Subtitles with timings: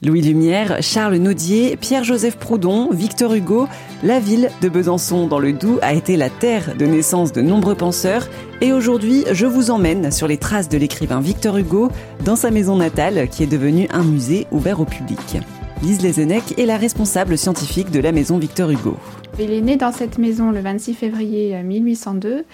[0.00, 3.66] Louis Lumière, Charles Naudier, Pierre-Joseph Proudhon, Victor Hugo,
[4.04, 7.74] la ville de Besançon dans le Doubs a été la terre de naissance de nombreux
[7.74, 8.28] penseurs
[8.60, 11.90] et aujourd'hui je vous emmène sur les traces de l'écrivain Victor Hugo
[12.24, 15.38] dans sa maison natale qui est devenue un musée ouvert au public.
[15.82, 18.96] Lise Lezenec est la responsable scientifique de la maison Victor Hugo.
[19.40, 22.44] Il est né dans cette maison le 26 février 1802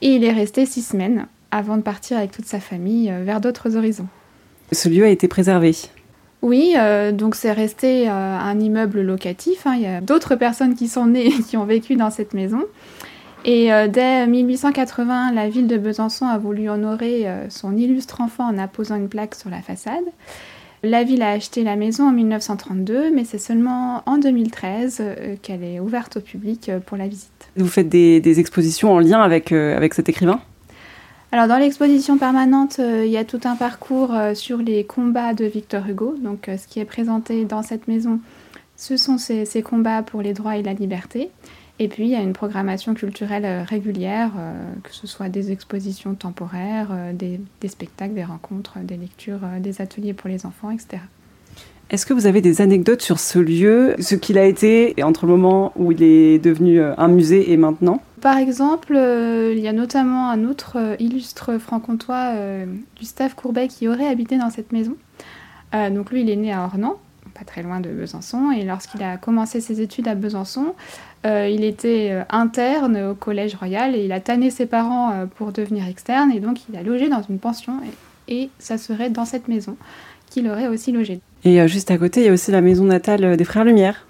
[0.00, 3.40] et il est resté six semaines avant de partir avec toute sa famille euh, vers
[3.40, 4.06] d'autres horizons.
[4.70, 5.74] Ce lieu a été préservé
[6.44, 9.66] oui, euh, donc c'est resté euh, un immeuble locatif.
[9.66, 9.76] Hein.
[9.76, 12.60] Il y a d'autres personnes qui sont nées et qui ont vécu dans cette maison.
[13.46, 18.58] Et euh, dès 1880, la ville de Besançon a voulu honorer son illustre enfant en
[18.58, 20.04] apposant une plaque sur la façade.
[20.82, 25.02] La ville a acheté la maison en 1932, mais c'est seulement en 2013
[25.40, 27.48] qu'elle est ouverte au public pour la visite.
[27.56, 30.40] Vous faites des, expositions en lien avec, avec cet écrivain?
[31.34, 35.34] Alors dans l'exposition permanente, euh, il y a tout un parcours euh, sur les combats
[35.34, 36.14] de Victor Hugo.
[36.16, 38.20] Donc euh, ce qui est présenté dans cette maison,
[38.76, 41.30] ce sont ces, combats pour les droits et la liberté.
[41.80, 44.30] Et puis il y a une programmation culturelle régulière,
[44.84, 50.28] que ce soit des expositions temporaires, des, spectacles, des rencontres, des lectures, des ateliers pour
[50.28, 51.02] les enfants, etc.
[51.90, 55.32] Est-ce que vous avez des anecdotes sur ce lieu, ce qu'il a été entre le
[55.32, 58.00] moment où il est devenu un musée et maintenant?
[58.24, 62.64] Par exemple, euh, il y a notamment un autre euh, illustre franc-comtois, euh,
[62.98, 64.96] Gustave Courbet, qui aurait habité dans cette maison.
[65.74, 66.96] donc lui, il est né à Ornans,
[67.34, 70.74] pas très loin de Besançon, et lorsqu'il a commencé ses études à Besançon,
[71.24, 76.30] il était interne au Collège Royal et il a tanné ses parents pour devenir externe,
[76.30, 77.80] et donc il a logé dans une pension,
[78.28, 79.76] et ça serait dans cette maison
[80.30, 81.20] qu'il aurait aussi logé.
[81.44, 84.06] Et juste à côté, il y a aussi la maison natale des Frères Lumière.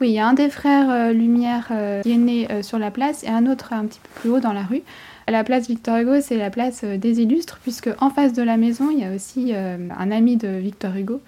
[0.00, 2.80] Oui, il y a un des frères euh, Lumière euh, qui est né euh, sur
[2.80, 4.82] la place et un autre un petit peu plus haut dans la rue.
[5.28, 8.90] La place Victor Hugo, c'est la place des illustres, puisque en face de la maison,
[8.90, 11.22] il y a aussi un ami de Victor Hugo,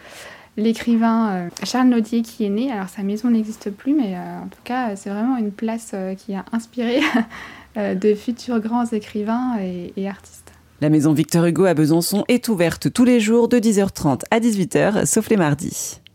[0.59, 2.71] l'écrivain Charles Naudier qui est né.
[2.71, 6.45] Alors sa maison n'existe plus, mais en tout cas, c'est vraiment une place qui a
[6.53, 7.01] inspiré
[7.77, 10.46] de futurs grands écrivains et artistes.
[10.83, 15.07] La maison Victor Hugo à Besançon est ouverte tous les jours de 10h30 à 18h,
[15.07, 16.03] sauf les mardis.